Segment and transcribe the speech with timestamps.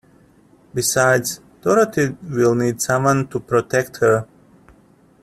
[0.73, 4.25] Besides, Dorothy will need someone to protect her.